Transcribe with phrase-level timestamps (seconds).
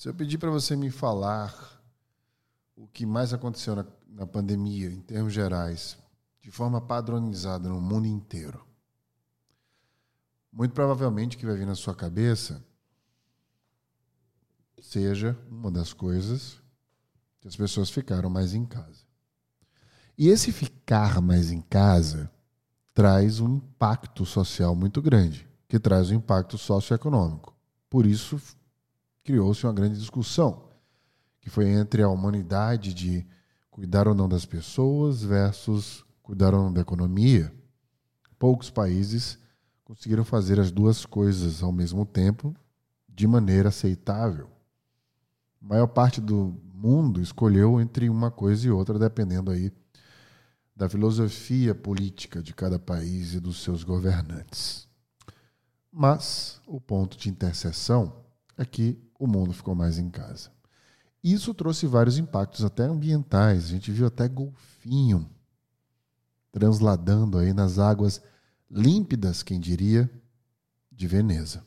[0.00, 1.54] Se eu pedir para você me falar
[2.74, 5.98] o que mais aconteceu na, na pandemia, em termos gerais,
[6.40, 8.66] de forma padronizada no mundo inteiro,
[10.50, 12.64] muito provavelmente o que vai vir na sua cabeça
[14.80, 16.56] seja uma das coisas
[17.38, 19.04] que as pessoas ficaram mais em casa.
[20.16, 22.32] E esse ficar mais em casa
[22.94, 27.54] traz um impacto social muito grande, que traz um impacto socioeconômico.
[27.90, 28.40] Por isso,
[29.24, 30.68] criou-se uma grande discussão,
[31.40, 33.26] que foi entre a humanidade de
[33.70, 37.52] cuidar ou não das pessoas versus cuidar ou não da economia.
[38.38, 39.38] Poucos países
[39.84, 42.54] conseguiram fazer as duas coisas ao mesmo tempo
[43.08, 44.48] de maneira aceitável.
[45.62, 49.72] A maior parte do mundo escolheu entre uma coisa e outra, dependendo aí
[50.74, 54.88] da filosofia política de cada país e dos seus governantes.
[55.92, 58.24] Mas o ponto de interseção
[58.56, 60.50] é que o mundo ficou mais em casa.
[61.22, 63.66] Isso trouxe vários impactos até ambientais.
[63.66, 65.30] A gente viu até golfinho
[66.50, 68.20] transladando aí nas águas
[68.68, 70.10] límpidas, quem diria,
[70.90, 71.64] de Veneza.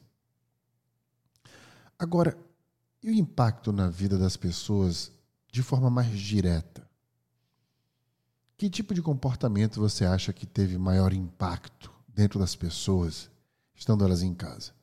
[1.97, 2.37] Agora,
[3.01, 5.11] e o impacto na vida das pessoas
[5.51, 6.89] de forma mais direta?
[8.57, 13.29] Que tipo de comportamento você acha que teve maior impacto dentro das pessoas,
[13.75, 14.73] estando elas em casa?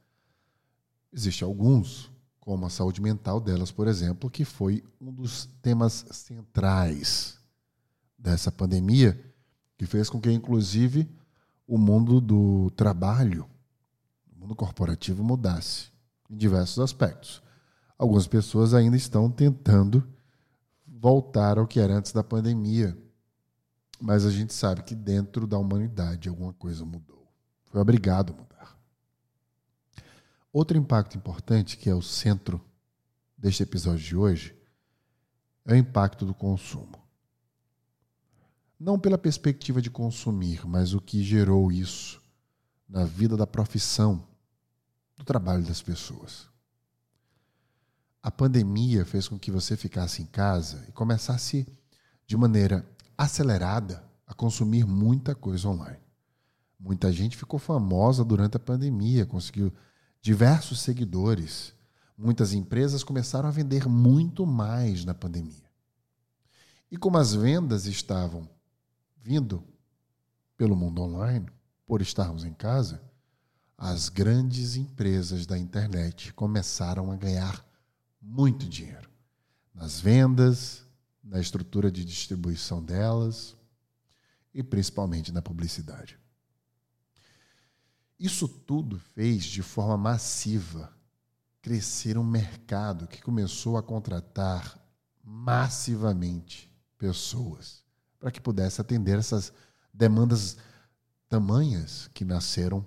[1.13, 2.11] Existem alguns,
[2.51, 7.39] como a saúde mental delas, por exemplo, que foi um dos temas centrais
[8.19, 9.25] dessa pandemia,
[9.79, 11.09] que fez com que, inclusive,
[11.65, 13.49] o mundo do trabalho,
[14.35, 15.93] o mundo corporativo mudasse
[16.29, 17.41] em diversos aspectos.
[17.97, 20.05] Algumas pessoas ainda estão tentando
[20.85, 22.99] voltar ao que era antes da pandemia,
[24.01, 27.29] mas a gente sabe que dentro da humanidade alguma coisa mudou.
[27.67, 28.77] Foi obrigado a mudar.
[30.53, 32.61] Outro impacto importante, que é o centro
[33.39, 34.57] deste episódio de hoje,
[35.65, 36.99] é o impacto do consumo.
[38.79, 42.21] Não pela perspectiva de consumir, mas o que gerou isso
[42.89, 44.27] na vida da profissão,
[45.17, 46.49] do trabalho das pessoas.
[48.23, 51.67] A pandemia fez com que você ficasse em casa e começasse
[52.27, 56.01] de maneira acelerada a consumir muita coisa online.
[56.79, 59.73] Muita gente ficou famosa durante a pandemia, conseguiu
[60.21, 61.75] diversos seguidores.
[62.17, 65.71] Muitas empresas começaram a vender muito mais na pandemia.
[66.91, 68.49] E como as vendas estavam
[69.17, 69.65] vindo
[70.57, 71.47] pelo mundo online,
[71.87, 73.03] por estarmos em casa,
[73.79, 77.65] as grandes empresas da internet começaram a ganhar
[78.21, 79.09] muito dinheiro
[79.75, 80.85] nas vendas,
[81.25, 83.57] na estrutura de distribuição delas
[84.53, 86.20] e principalmente na publicidade.
[88.21, 90.95] Isso tudo fez de forma massiva
[91.63, 94.79] crescer um mercado que começou a contratar
[95.25, 97.83] massivamente pessoas
[98.19, 99.51] para que pudesse atender essas
[99.91, 100.59] demandas
[101.31, 102.85] tamanhas que nasceram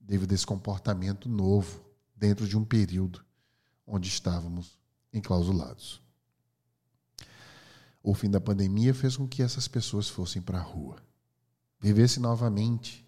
[0.00, 1.84] devido a esse comportamento novo
[2.16, 3.22] dentro de um período
[3.86, 4.78] onde estávamos
[5.12, 6.00] enclausulados.
[8.02, 10.96] O fim da pandemia fez com que essas pessoas fossem para a rua,
[11.78, 13.06] vivessem novamente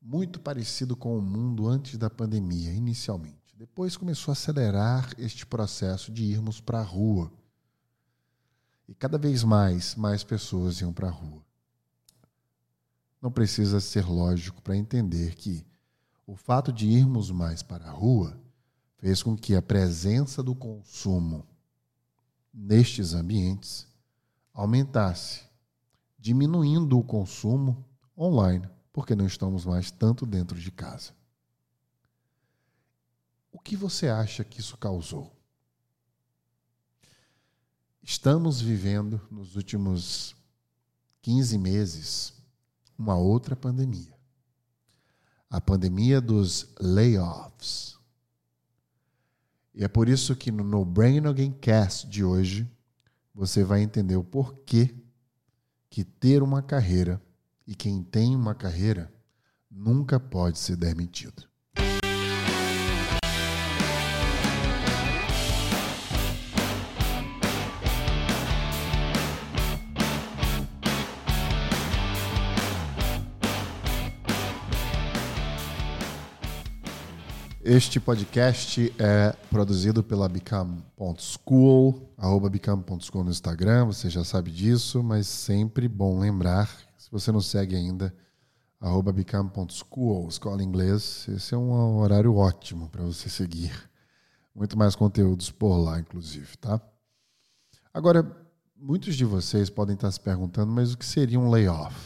[0.00, 3.54] muito parecido com o mundo antes da pandemia, inicialmente.
[3.56, 7.32] Depois começou a acelerar este processo de irmos para a rua.
[8.86, 11.44] E cada vez mais, mais pessoas iam para a rua.
[13.20, 15.66] Não precisa ser lógico para entender que
[16.26, 18.40] o fato de irmos mais para a rua
[18.98, 21.44] fez com que a presença do consumo
[22.54, 23.86] nestes ambientes
[24.54, 25.42] aumentasse,
[26.18, 27.84] diminuindo o consumo
[28.16, 31.12] online porque não estamos mais tanto dentro de casa.
[33.52, 35.32] O que você acha que isso causou?
[38.02, 40.34] Estamos vivendo nos últimos
[41.22, 42.32] 15 meses
[42.98, 44.18] uma outra pandemia.
[45.48, 47.96] A pandemia dos layoffs.
[49.76, 52.68] E é por isso que no No Brain Again Cast de hoje
[53.32, 54.92] você vai entender o porquê
[55.88, 57.22] que ter uma carreira
[57.68, 59.12] e quem tem uma carreira
[59.70, 61.46] nunca pode ser demitido.
[77.62, 85.26] Este podcast é produzido pela Become.school, arroba Become.school no Instagram, você já sabe disso, mas
[85.26, 88.14] sempre bom lembrar se você não segue ainda,
[88.78, 93.72] arroba become.school, escola inglês, esse é um horário ótimo para você seguir
[94.54, 96.78] Muito mais conteúdos por lá, inclusive, tá?
[97.94, 98.30] Agora,
[98.76, 101.96] muitos de vocês podem estar se perguntando, mas o que seria um layoff?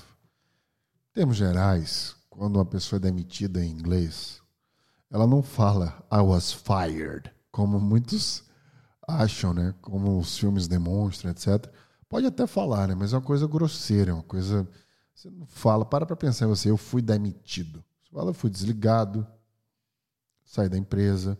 [1.11, 4.41] Em termos gerais, quando uma pessoa é demitida em inglês,
[5.11, 8.45] ela não fala I was fired, como muitos
[9.09, 9.75] acham, né?
[9.83, 11.67] Como os filmes demonstram, etc.
[12.09, 12.95] Pode até falar, né?
[12.95, 14.69] Mas é uma coisa grosseira, é uma coisa.
[15.23, 17.85] Você não fala, para para pensar em você, eu fui demitido.
[18.03, 19.25] Você fala, eu fui desligado,
[20.45, 21.39] saí da empresa.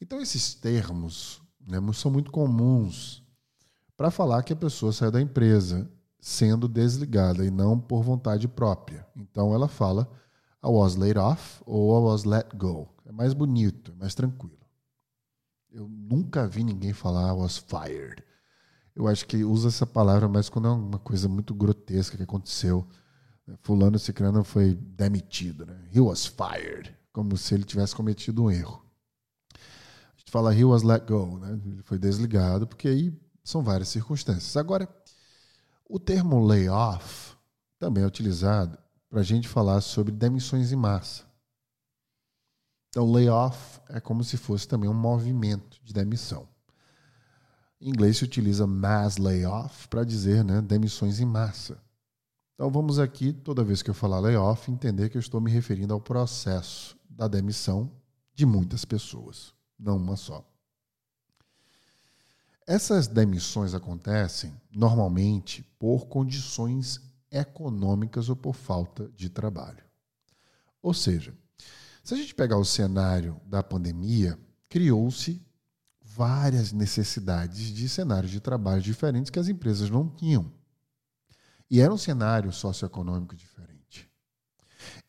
[0.00, 3.20] Então, esses termos né, são muito comuns
[3.96, 5.90] para falar que a pessoa saiu da empresa
[6.20, 9.04] sendo desligada e não por vontade própria.
[9.16, 10.08] Então, ela fala
[10.62, 12.94] I was laid off ou I was let go.
[13.04, 14.60] É mais bonito, é mais tranquilo.
[15.68, 18.22] Eu nunca vi ninguém falar I was fired.
[18.94, 22.86] Eu acho que usa essa palavra mais quando é uma coisa muito grotesca que aconteceu.
[23.62, 25.88] Fulano Cicrano foi demitido, né?
[25.92, 26.94] He was fired.
[27.12, 28.84] Como se ele tivesse cometido um erro.
[29.54, 31.58] A gente fala he was let go, né?
[31.64, 34.56] Ele foi desligado, porque aí são várias circunstâncias.
[34.56, 34.88] Agora,
[35.88, 37.34] o termo layoff
[37.78, 38.78] também é utilizado
[39.08, 41.24] para a gente falar sobre demissões em massa.
[42.88, 46.48] Então, layoff é como se fosse também um movimento de demissão.
[47.80, 51.82] Em inglês se utiliza mass layoff para dizer né, demissões em massa.
[52.54, 55.94] Então vamos aqui, toda vez que eu falar layoff, entender que eu estou me referindo
[55.94, 57.90] ao processo da demissão
[58.34, 60.46] de muitas pessoas, não uma só.
[62.66, 67.00] Essas demissões acontecem normalmente por condições
[67.30, 69.82] econômicas ou por falta de trabalho.
[70.82, 71.34] Ou seja,
[72.04, 74.38] se a gente pegar o cenário da pandemia,
[74.68, 75.42] criou-se
[76.20, 80.52] várias necessidades de cenários de trabalho diferentes que as empresas não tinham.
[81.70, 84.06] E era um cenário socioeconômico diferente.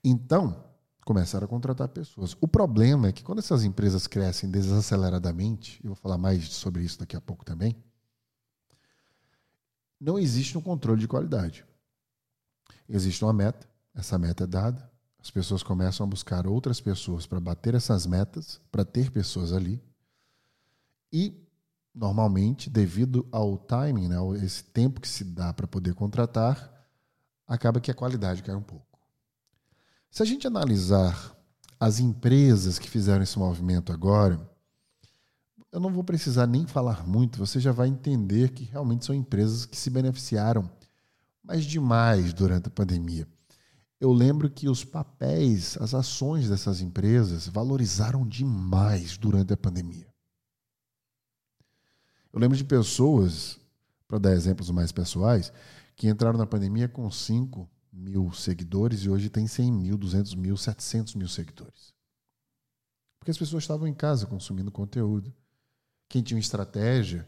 [0.02, 0.64] Então,
[1.04, 2.38] começaram a contratar pessoas.
[2.40, 6.98] O problema é que quando essas empresas crescem desaceleradamente, eu vou falar mais sobre isso
[6.98, 7.76] daqui a pouco também,
[10.00, 11.66] não existe um controle de qualidade.
[12.88, 17.42] Existe uma meta, essa meta é dada, as pessoas começam a buscar outras pessoas para
[17.42, 19.84] bater essas metas, para ter pessoas ali.
[21.12, 21.36] E,
[21.94, 26.72] normalmente, devido ao timing, né, esse tempo que se dá para poder contratar,
[27.48, 29.00] acaba que a qualidade cai um pouco.
[30.10, 31.36] Se a gente analisar
[31.80, 34.50] as empresas que fizeram esse movimento agora,
[35.72, 39.66] eu não vou precisar nem falar muito, você já vai entender que realmente são empresas
[39.66, 40.70] que se beneficiaram,
[41.44, 43.28] mas demais durante a pandemia
[44.02, 50.11] eu lembro que os papéis, as ações dessas empresas valorizaram demais durante a pandemia.
[52.32, 53.60] Eu lembro de pessoas,
[54.08, 55.52] para dar exemplos mais pessoais,
[55.96, 60.56] que entraram na pandemia com 5 mil seguidores e hoje tem 100 mil, 200 mil,
[60.56, 61.94] 700 mil seguidores.
[63.20, 65.34] Porque as pessoas estavam em casa consumindo conteúdo.
[66.10, 67.28] Quem tinha estratégia,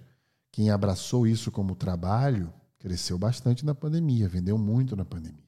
[0.52, 5.44] quem abraçou isso como trabalho, cresceu bastante na pandemia, vendeu muito na pandemia.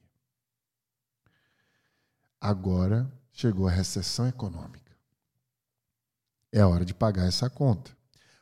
[2.40, 4.96] Agora chegou a recessão econômica.
[6.52, 7.95] É hora de pagar essa conta.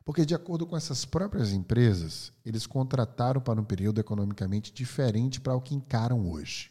[0.05, 5.55] Porque, de acordo com essas próprias empresas, eles contrataram para um período economicamente diferente para
[5.55, 6.71] o que encaram hoje.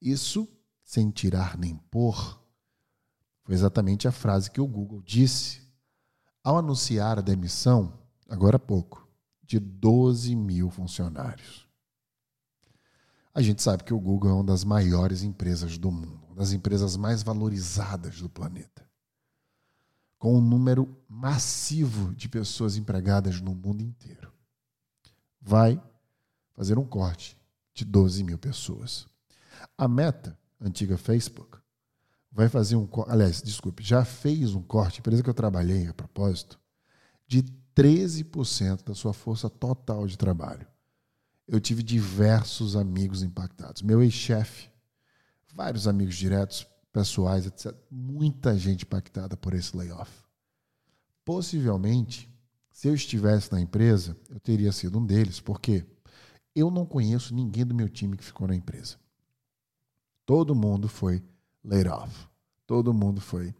[0.00, 0.48] Isso,
[0.82, 2.42] sem tirar nem pôr,
[3.44, 5.62] foi exatamente a frase que o Google disse
[6.42, 7.96] ao anunciar a demissão,
[8.28, 9.08] agora há pouco,
[9.44, 11.68] de 12 mil funcionários.
[13.34, 16.52] A gente sabe que o Google é uma das maiores empresas do mundo, uma das
[16.52, 18.84] empresas mais valorizadas do planeta.
[20.22, 24.32] Com um número massivo de pessoas empregadas no mundo inteiro.
[25.40, 25.82] Vai
[26.54, 27.36] fazer um corte
[27.74, 29.08] de 12 mil pessoas.
[29.76, 31.58] A Meta, antiga Facebook,
[32.30, 36.60] vai fazer um aliás, desculpe, já fez um corte, empresa que eu trabalhei a propósito,
[37.26, 37.42] de
[37.74, 40.66] 13% da sua força total de trabalho
[41.46, 43.82] eu tive diversos amigos impactados.
[43.82, 44.70] Meu ex-chefe,
[45.52, 47.74] vários amigos diretos, pessoais, etc.
[47.90, 50.12] Muita gente impactada por esse layoff.
[51.24, 52.30] Possivelmente,
[52.70, 55.86] se eu estivesse na empresa, eu teria sido um deles, porque
[56.54, 58.96] eu não conheço ninguém do meu time que ficou na empresa.
[60.26, 61.22] Todo mundo foi
[61.64, 62.28] laid off.
[62.66, 63.54] Todo mundo foi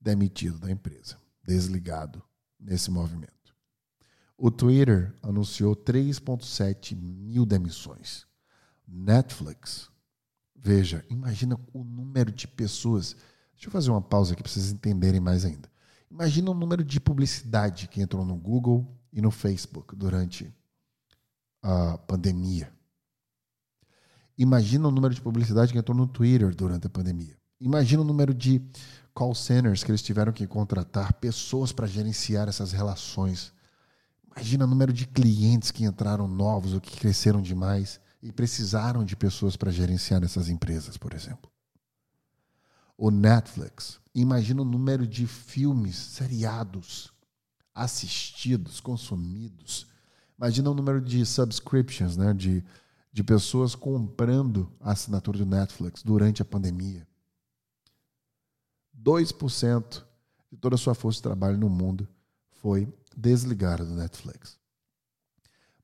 [0.00, 2.22] demitido da empresa, desligado
[2.58, 3.54] nesse movimento.
[4.38, 8.26] O Twitter anunciou 3,7 mil demissões.
[8.86, 9.90] Netflix,
[10.66, 13.14] veja, imagina o número de pessoas.
[13.54, 15.70] Deixa eu fazer uma pausa aqui para vocês entenderem mais ainda.
[16.10, 20.52] Imagina o número de publicidade que entrou no Google e no Facebook durante
[21.62, 22.72] a pandemia.
[24.36, 27.36] Imagina o número de publicidade que entrou no Twitter durante a pandemia.
[27.60, 28.60] Imagina o número de
[29.14, 33.52] call centers que eles tiveram que contratar, pessoas para gerenciar essas relações.
[34.34, 39.14] Imagina o número de clientes que entraram novos ou que cresceram demais e precisaram de
[39.14, 41.48] pessoas para gerenciar essas empresas, por exemplo.
[42.98, 47.12] O Netflix, imagina o número de filmes, seriados
[47.72, 49.86] assistidos, consumidos.
[50.36, 52.64] Imagina o número de subscriptions, né, de,
[53.12, 57.06] de pessoas comprando a assinatura do Netflix durante a pandemia.
[59.00, 60.02] 2%
[60.50, 62.08] de toda a sua força de trabalho no mundo
[62.50, 64.58] foi desligada do Netflix.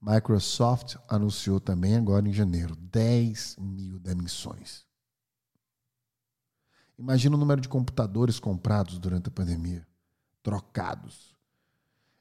[0.03, 4.85] Microsoft anunciou também agora em janeiro 10 mil demissões.
[6.99, 9.87] Imagina o número de computadores comprados durante a pandemia,
[10.43, 11.37] trocados.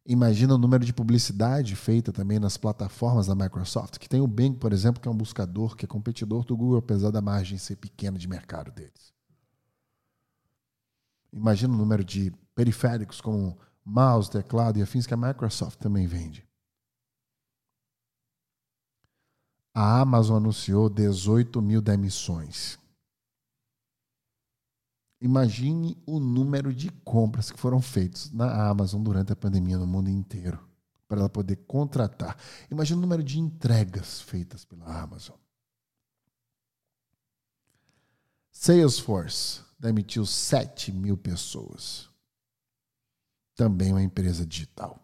[0.06, 4.54] Imagina o número de publicidade feita também nas plataformas da Microsoft, que tem o Bing,
[4.54, 7.78] por exemplo, que é um buscador que é competidor do Google, apesar da margem ser
[7.78, 9.12] pequena de mercado deles.
[11.34, 16.51] Imagina o número de periféricos como mouse, teclado e afins que a Microsoft também vende.
[19.74, 22.78] A Amazon anunciou 18 mil demissões.
[25.22, 30.10] Imagine o número de compras que foram feitas na Amazon durante a pandemia no mundo
[30.10, 30.60] inteiro
[31.08, 32.38] para ela poder contratar.
[32.72, 35.36] Imagine o número de entregas feitas pela Amazon.
[38.50, 42.10] Salesforce demitiu 7 mil pessoas.
[43.56, 45.00] Também uma empresa digital.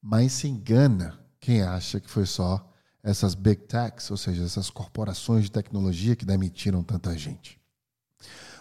[0.00, 2.69] Mas se engana quem acha que foi só
[3.02, 7.60] essas big techs, ou seja, essas corporações de tecnologia que demitiram tanta gente.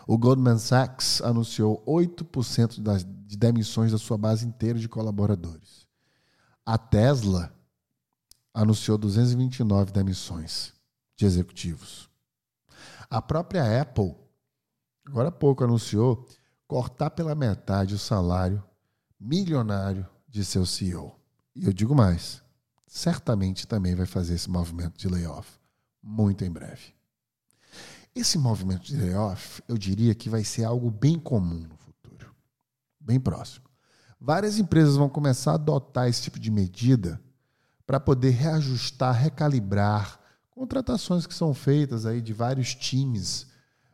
[0.07, 5.87] O Goldman Sachs anunciou 8% das, de demissões da sua base inteira de colaboradores.
[6.65, 7.53] A Tesla
[8.53, 10.73] anunciou 229 demissões
[11.15, 12.09] de executivos.
[13.09, 14.15] A própria Apple
[15.05, 16.27] agora há pouco anunciou
[16.67, 18.63] cortar pela metade o salário
[19.19, 21.19] milionário de seu CEO.
[21.55, 22.41] E eu digo mais,
[22.89, 25.47] certamente também vai fazer esse movimento de layoff
[26.01, 26.95] muito em breve.
[28.15, 32.33] Esse movimento de layoff, eu diria que vai ser algo bem comum no futuro,
[32.99, 33.65] bem próximo.
[34.19, 37.21] Várias empresas vão começar a adotar esse tipo de medida
[37.85, 40.19] para poder reajustar, recalibrar
[40.49, 43.47] contratações que são feitas aí de vários times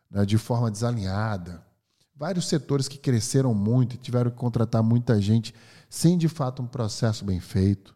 [0.10, 1.64] né, de forma desalinhada.
[2.16, 5.54] Vários setores que cresceram muito e tiveram que contratar muita gente
[5.90, 7.94] sem de fato um processo bem feito.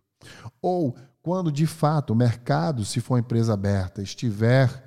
[0.61, 4.83] Ou quando de fato o mercado, se for uma empresa aberta, estiver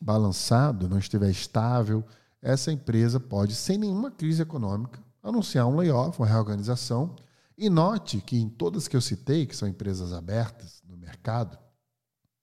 [0.00, 2.04] balançado, não estiver estável,
[2.40, 7.16] essa empresa pode, sem nenhuma crise econômica, anunciar um layoff, uma reorganização.
[7.56, 11.58] E note que em todas que eu citei, que são empresas abertas no mercado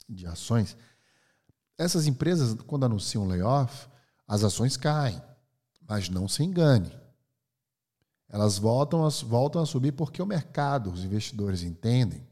[0.08, 0.76] de ações,
[1.78, 3.88] essas empresas, quando anunciam layoff,
[4.28, 5.22] as ações caem,
[5.88, 6.92] mas não se engane.
[8.28, 12.26] Elas voltam a, voltam a subir porque o mercado, os investidores entendem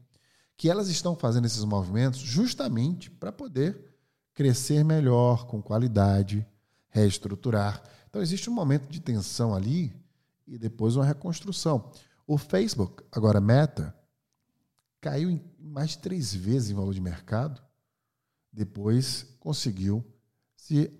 [0.56, 3.94] que elas estão fazendo esses movimentos justamente para poder
[4.32, 6.46] crescer melhor, com qualidade,
[6.88, 7.82] reestruturar.
[8.08, 9.94] Então existe um momento de tensão ali
[10.46, 11.90] e depois uma reconstrução.
[12.26, 13.94] O Facebook, agora Meta,
[15.00, 17.60] caiu em mais de três vezes em valor de mercado,
[18.52, 20.04] depois conseguiu
[20.56, 20.90] se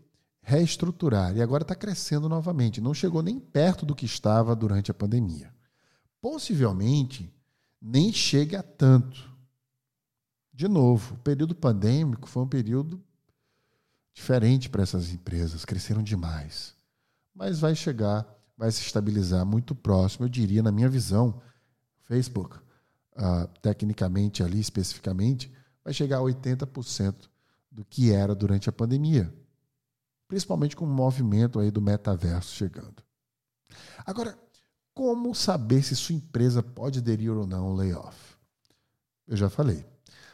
[0.45, 2.81] reestruturar e agora está crescendo novamente.
[2.81, 5.53] Não chegou nem perto do que estava durante a pandemia.
[6.21, 7.35] Possivelmente
[7.81, 9.33] nem chegue a tanto.
[10.53, 13.03] De novo, o período pandêmico foi um período
[14.13, 16.75] diferente para essas empresas, cresceram demais.
[17.35, 18.25] Mas vai chegar,
[18.57, 21.43] vai se estabilizar muito próximo, eu diria, na minha visão,
[22.05, 22.57] Facebook,
[23.17, 27.29] uh, tecnicamente ali, especificamente, vai chegar a 80%
[27.73, 29.35] do que era durante a pandemia
[30.35, 33.05] principalmente com o movimento aí do metaverso chegando.
[34.05, 34.37] Agora,
[34.93, 38.19] como saber se sua empresa pode aderir ou não ao layoff?
[39.29, 39.87] Eu já falei.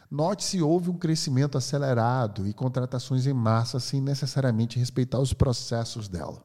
[0.09, 6.07] Note se houve um crescimento acelerado e contratações em massa sem necessariamente respeitar os processos
[6.07, 6.43] dela.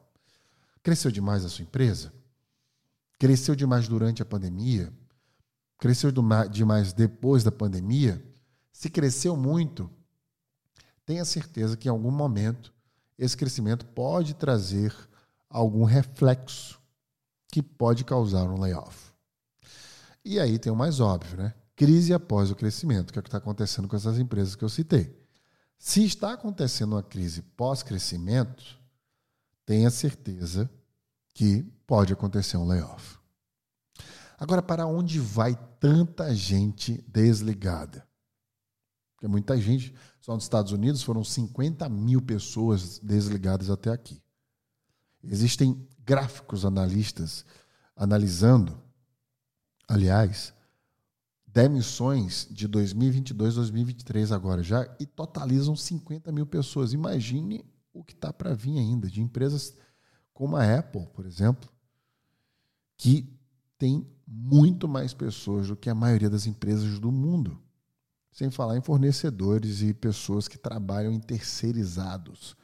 [0.83, 2.13] Cresceu demais a sua empresa?
[3.17, 4.93] Cresceu demais durante a pandemia?
[5.79, 6.11] Cresceu
[6.51, 8.23] demais depois da pandemia?
[8.71, 9.89] Se cresceu muito,
[11.07, 12.76] tenha certeza que em algum momento
[13.17, 14.93] esse crescimento pode trazer
[15.49, 16.79] algum reflexo
[17.49, 19.11] que pode causar um layoff.
[20.23, 21.53] E aí tem o mais óbvio, né?
[21.75, 24.69] Crise após o crescimento, que é o que está acontecendo com essas empresas que eu
[24.69, 25.15] citei.
[25.77, 28.63] Se está acontecendo uma crise pós-crescimento,
[29.65, 30.69] tenha certeza
[31.33, 33.17] que pode acontecer um layoff.
[34.39, 38.06] Agora, para onde vai tanta gente desligada?
[39.17, 44.21] Porque muita gente, só nos Estados Unidos foram 50 mil pessoas desligadas até aqui.
[45.23, 47.43] Existem gráficos analistas
[47.95, 48.79] analisando,
[49.87, 50.53] aliás,
[51.47, 56.93] demissões de 2022 2023 agora já e totalizam 50 mil pessoas.
[56.93, 59.75] Imagine o que está para vir ainda de empresas
[60.31, 61.67] como a Apple, por exemplo,
[62.95, 63.35] que
[63.79, 67.59] tem muito mais pessoas do que a maioria das empresas do mundo.
[68.37, 72.55] Sem falar em fornecedores e pessoas que trabalham em terceirizados.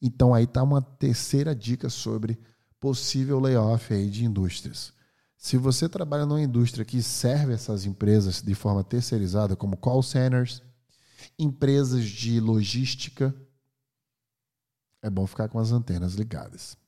[0.00, 2.40] Então aí está uma terceira dica sobre
[2.80, 4.94] possível layoff aí de indústrias.
[5.36, 10.62] Se você trabalha numa indústria que serve essas empresas de forma terceirizada, como call centers,
[11.38, 13.34] empresas de logística,
[15.02, 16.78] é bom ficar com as antenas ligadas.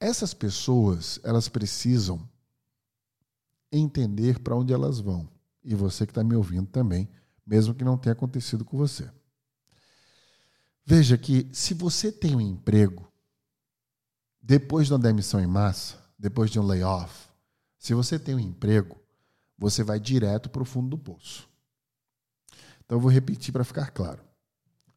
[0.00, 2.28] Essas pessoas, elas precisam
[3.70, 5.28] entender para onde elas vão.
[5.62, 7.08] E você que está me ouvindo também,
[7.46, 9.10] mesmo que não tenha acontecido com você.
[10.84, 13.10] Veja que se você tem um emprego,
[14.42, 17.28] depois de uma demissão em massa, depois de um layoff,
[17.78, 18.96] se você tem um emprego,
[19.58, 21.48] você vai direto para o fundo do poço.
[22.84, 24.22] Então eu vou repetir para ficar claro.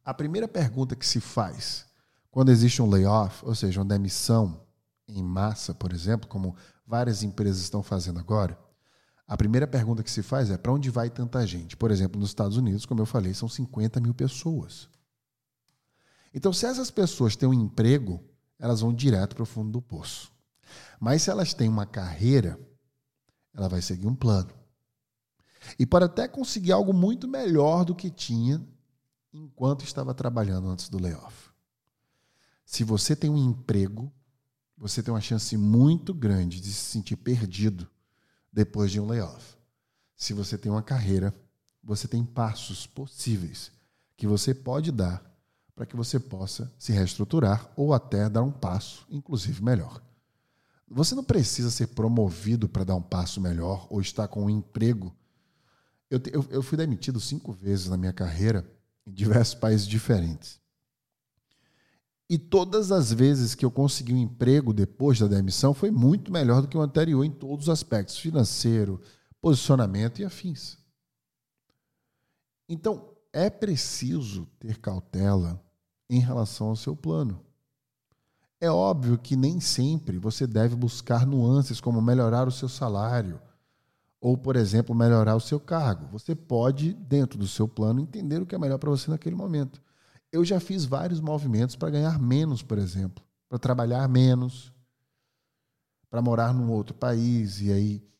[0.04, 1.86] A primeira pergunta que se faz
[2.30, 4.64] quando existe um layoff, ou seja, uma demissão
[5.08, 6.54] em massa, por exemplo, como
[6.86, 8.56] várias empresas estão fazendo agora,
[9.30, 11.76] a primeira pergunta que se faz é para onde vai tanta gente?
[11.76, 14.88] Por exemplo, nos Estados Unidos, como eu falei, são 50 mil pessoas.
[16.34, 18.20] Então, se essas pessoas têm um emprego,
[18.58, 20.32] elas vão direto para o fundo do poço.
[20.98, 22.58] Mas se elas têm uma carreira,
[23.54, 24.50] ela vai seguir um plano.
[25.78, 28.60] E pode até conseguir algo muito melhor do que tinha
[29.32, 31.50] enquanto estava trabalhando antes do layoff.
[32.64, 34.12] Se você tem um emprego,
[34.76, 37.88] você tem uma chance muito grande de se sentir perdido
[38.52, 39.56] depois de um layoff.
[40.16, 41.34] Se você tem uma carreira,
[41.82, 43.72] você tem passos possíveis
[44.16, 45.24] que você pode dar
[45.74, 50.02] para que você possa se reestruturar ou até dar um passo, inclusive melhor.
[50.86, 55.14] Você não precisa ser promovido para dar um passo melhor ou estar com um emprego.
[56.10, 58.70] Eu, eu, eu fui demitido cinco vezes na minha carreira
[59.06, 60.59] em diversos países diferentes.
[62.30, 66.62] E todas as vezes que eu consegui um emprego depois da demissão foi muito melhor
[66.62, 69.00] do que o anterior em todos os aspectos financeiro,
[69.40, 70.78] posicionamento e afins.
[72.68, 75.60] Então, é preciso ter cautela
[76.08, 77.44] em relação ao seu plano.
[78.60, 83.40] É óbvio que nem sempre você deve buscar nuances como melhorar o seu salário
[84.20, 86.06] ou, por exemplo, melhorar o seu cargo.
[86.12, 89.82] Você pode, dentro do seu plano, entender o que é melhor para você naquele momento.
[90.32, 94.72] Eu já fiz vários movimentos para ganhar menos, por exemplo, para trabalhar menos,
[96.08, 98.10] para morar num outro país e aí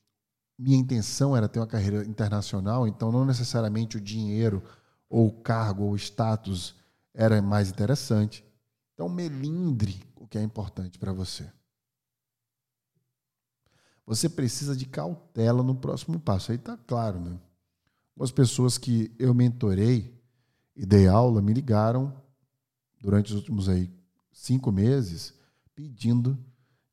[0.59, 4.63] minha intenção era ter uma carreira internacional, então não necessariamente o dinheiro
[5.09, 6.75] ou cargo ou status
[7.15, 8.45] era mais interessante.
[8.93, 11.51] Então melindre o que é importante para você.
[14.05, 16.51] Você precisa de cautela no próximo passo.
[16.51, 17.39] Aí está claro, né?
[18.21, 20.20] As pessoas que eu mentorei
[20.81, 22.11] e dei aula me ligaram
[23.03, 23.93] durante os últimos aí
[24.33, 25.35] cinco meses
[25.75, 26.43] pedindo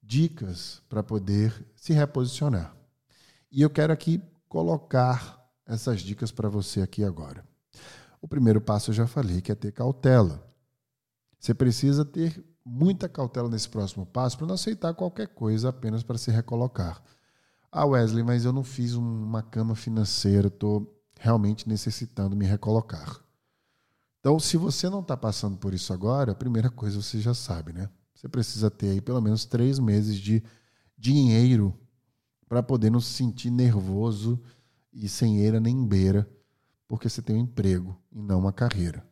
[0.04, 2.76] dicas para poder se reposicionar.
[3.50, 7.46] E eu quero aqui colocar essas dicas para você aqui agora.
[8.22, 10.46] O primeiro passo eu já falei, que é ter cautela.
[11.40, 16.18] Você precisa ter muita cautela nesse próximo passo para não aceitar qualquer coisa apenas para
[16.18, 17.02] se recolocar.
[17.72, 23.26] Ah, Wesley, mas eu não fiz uma cama financeira, estou realmente necessitando me recolocar.
[24.28, 27.72] Então, se você não está passando por isso agora, a primeira coisa você já sabe,
[27.72, 27.90] né?
[28.14, 30.44] Você precisa ter aí pelo menos três meses de
[30.98, 31.74] dinheiro
[32.46, 34.38] para poder não se sentir nervoso
[34.92, 36.30] e sem eira nem beira,
[36.90, 39.08] porque você tem um emprego e não uma carreira.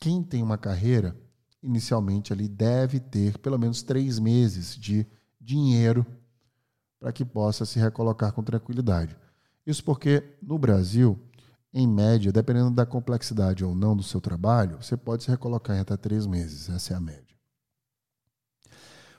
[0.00, 1.20] Quem tem uma carreira,
[1.60, 5.04] inicialmente ali deve ter pelo menos três meses de
[5.40, 6.06] dinheiro
[7.00, 9.16] para que possa se recolocar com tranquilidade.
[9.66, 11.18] Isso porque no Brasil
[11.78, 15.80] em média, dependendo da complexidade ou não do seu trabalho, você pode se recolocar em
[15.80, 16.68] até três meses.
[16.68, 17.36] Essa é a média.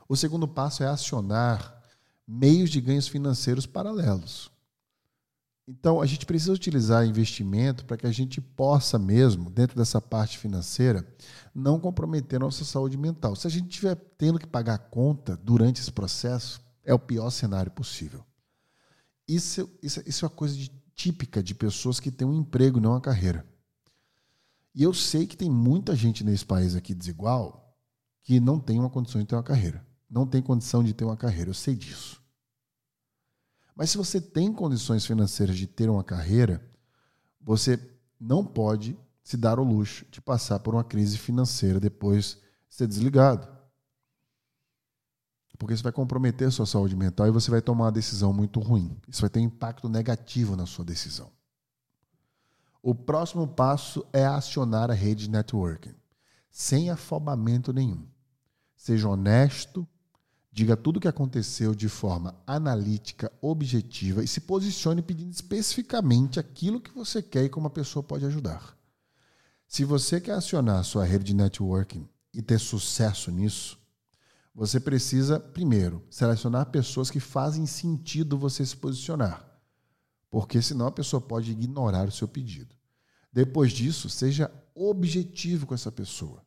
[0.10, 1.82] O segundo passo é acionar
[2.28, 4.52] meios de ganhos financeiros paralelos.
[5.66, 10.38] Então, a gente precisa utilizar investimento para que a gente possa mesmo, dentro dessa parte
[10.38, 11.08] financeira,
[11.54, 13.36] não comprometer nossa saúde mental.
[13.36, 17.72] Se a gente estiver tendo que pagar conta durante esse processo, é o pior cenário
[17.72, 18.26] possível.
[19.28, 22.92] Isso, isso, isso é uma coisa de típica de pessoas que têm um emprego, não
[22.92, 23.48] uma carreira.
[24.76, 27.74] E eu sei que tem muita gente nesse país aqui desigual
[28.22, 29.88] que não tem uma condição de ter uma carreira.
[30.10, 32.22] Não tem condição de ter uma carreira, eu sei disso.
[33.74, 36.62] Mas se você tem condições financeiras de ter uma carreira,
[37.40, 37.80] você
[38.20, 42.88] não pode se dar o luxo de passar por uma crise financeira depois de ser
[42.88, 43.48] desligado.
[45.60, 48.62] Porque isso vai comprometer a sua saúde mental e você vai tomar uma decisão muito
[48.62, 48.98] ruim.
[49.10, 51.30] Isso vai ter impacto negativo na sua decisão.
[52.82, 55.94] O próximo passo é acionar a rede de networking,
[56.50, 58.08] sem afobamento nenhum.
[58.74, 59.86] Seja honesto,
[60.50, 66.80] diga tudo o que aconteceu de forma analítica, objetiva e se posicione pedindo especificamente aquilo
[66.80, 68.78] que você quer e como a pessoa pode ajudar.
[69.68, 73.79] Se você quer acionar a sua rede de networking e ter sucesso nisso,
[74.60, 79.50] você precisa, primeiro, selecionar pessoas que fazem sentido você se posicionar.
[80.30, 82.76] Porque senão a pessoa pode ignorar o seu pedido.
[83.32, 86.44] Depois disso, seja objetivo com essa pessoa.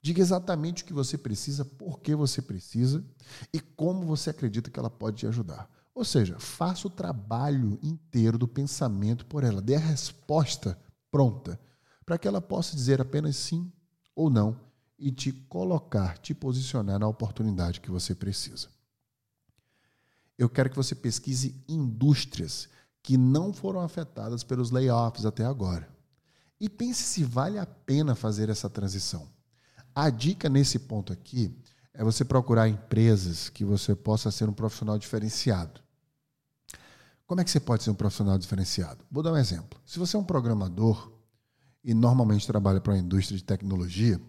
[0.00, 3.04] Diga exatamente o que você precisa, por que você precisa
[3.52, 5.68] e como você acredita que ela pode te ajudar.
[5.92, 9.60] Ou seja, faça o trabalho inteiro do pensamento por ela.
[9.60, 10.78] Dê a resposta
[11.10, 11.58] pronta
[12.06, 13.68] para que ela possa dizer apenas sim
[14.14, 14.67] ou não
[14.98, 18.68] e te colocar, te posicionar na oportunidade que você precisa.
[20.36, 22.68] Eu quero que você pesquise indústrias
[23.02, 25.88] que não foram afetadas pelos layoffs até agora.
[26.60, 29.28] E pense se vale a pena fazer essa transição.
[29.94, 31.56] A dica nesse ponto aqui
[31.94, 35.80] é você procurar empresas que você possa ser um profissional diferenciado.
[37.26, 39.04] Como é que você pode ser um profissional diferenciado?
[39.10, 39.78] Vou dar um exemplo.
[39.84, 41.12] Se você é um programador
[41.84, 44.20] e normalmente trabalha para uma indústria de tecnologia,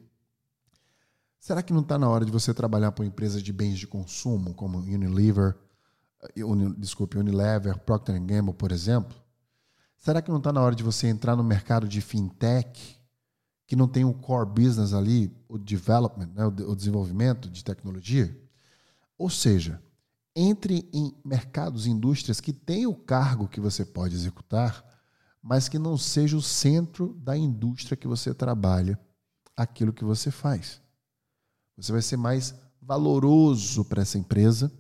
[1.40, 3.88] Será que não está na hora de você trabalhar para uma empresa de bens de
[3.88, 5.56] consumo, como Unilever,
[6.36, 9.16] eh, Uni, desculpe, Unilever, Procter Gamble, por exemplo?
[9.98, 13.00] Será que não está na hora de você entrar no mercado de fintech,
[13.66, 18.38] que não tem o core business ali, o development, né, o desenvolvimento de tecnologia?
[19.18, 19.82] Ou seja,
[20.36, 24.84] entre em mercados, indústrias que têm o cargo que você pode executar,
[25.42, 29.00] mas que não seja o centro da indústria que você trabalha,
[29.56, 30.82] aquilo que você faz.
[31.82, 34.72] Você vai ser mais valoroso para essa empresa.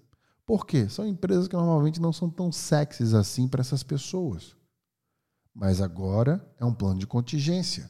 [0.45, 0.89] Por quê?
[0.89, 4.55] São empresas que normalmente não são tão sexys assim para essas pessoas.
[5.53, 7.89] Mas agora é um plano de contingência.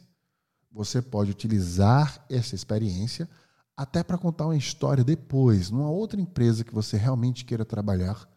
[0.72, 3.30] Você pode utilizar essa experiência
[3.76, 8.28] até para contar uma história depois, numa outra empresa que você realmente queira trabalhar,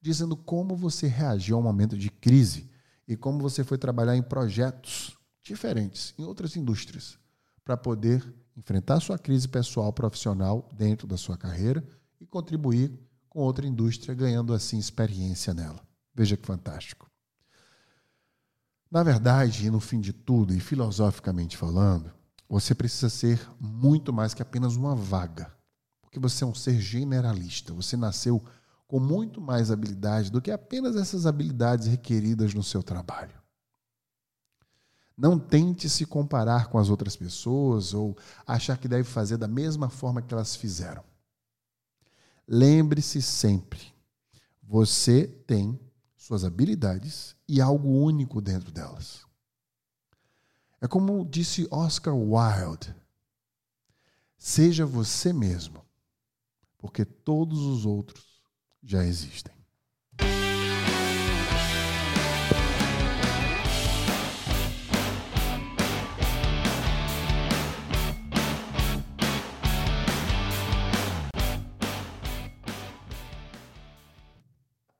[0.00, 2.70] dizendo como você reagiu a um momento de crise
[3.06, 7.18] e como você foi trabalhar em projetos diferentes, em outras indústrias,
[7.62, 8.24] para poder
[8.56, 11.86] enfrentar sua crise pessoal profissional dentro da sua carreira
[12.20, 12.92] e contribuir
[13.28, 15.80] com outra indústria, ganhando assim experiência nela.
[16.14, 17.10] Veja que fantástico.
[18.90, 22.10] Na verdade, e no fim de tudo, e filosoficamente falando,
[22.48, 25.52] você precisa ser muito mais que apenas uma vaga.
[26.00, 27.74] Porque você é um ser generalista.
[27.74, 28.42] Você nasceu
[28.86, 33.34] com muito mais habilidade do que apenas essas habilidades requeridas no seu trabalho.
[35.16, 39.88] Não tente se comparar com as outras pessoas ou achar que deve fazer da mesma
[39.88, 41.02] forma que elas fizeram.
[42.46, 43.94] Lembre-se sempre:
[44.62, 45.80] você tem
[46.16, 49.24] suas habilidades e algo único dentro delas.
[50.80, 52.94] É como disse Oscar Wilde:
[54.36, 55.82] seja você mesmo,
[56.76, 58.42] porque todos os outros
[58.82, 59.55] já existem.